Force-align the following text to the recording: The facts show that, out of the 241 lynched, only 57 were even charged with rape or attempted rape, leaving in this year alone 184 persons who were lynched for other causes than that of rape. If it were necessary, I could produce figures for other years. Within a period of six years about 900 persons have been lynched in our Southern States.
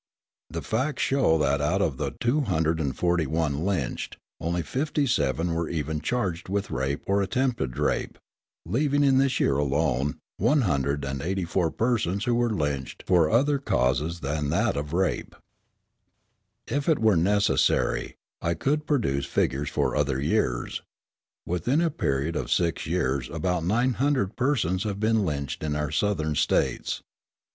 The 0.49 0.63
facts 0.63 1.03
show 1.03 1.37
that, 1.37 1.61
out 1.61 1.79
of 1.79 1.97
the 1.97 2.13
241 2.19 3.63
lynched, 3.63 4.17
only 4.39 4.63
57 4.63 5.53
were 5.53 5.69
even 5.69 6.01
charged 6.01 6.49
with 6.49 6.71
rape 6.71 7.03
or 7.05 7.21
attempted 7.21 7.77
rape, 7.77 8.17
leaving 8.65 9.03
in 9.03 9.19
this 9.19 9.39
year 9.39 9.57
alone 9.57 10.17
184 10.37 11.69
persons 11.69 12.25
who 12.25 12.33
were 12.33 12.49
lynched 12.49 13.03
for 13.05 13.29
other 13.29 13.59
causes 13.59 14.21
than 14.21 14.49
that 14.49 14.75
of 14.75 14.91
rape. 14.91 15.35
If 16.65 16.89
it 16.89 16.97
were 16.97 17.15
necessary, 17.15 18.15
I 18.41 18.55
could 18.55 18.87
produce 18.87 19.27
figures 19.27 19.69
for 19.69 19.95
other 19.95 20.19
years. 20.19 20.81
Within 21.45 21.79
a 21.79 21.91
period 21.91 22.35
of 22.35 22.51
six 22.51 22.87
years 22.87 23.29
about 23.29 23.63
900 23.65 24.35
persons 24.35 24.83
have 24.83 24.99
been 24.99 25.23
lynched 25.23 25.61
in 25.61 25.75
our 25.75 25.91
Southern 25.91 26.33
States. 26.33 27.03